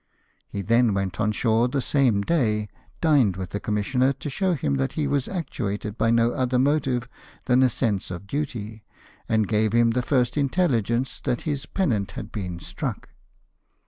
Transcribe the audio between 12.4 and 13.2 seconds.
struck.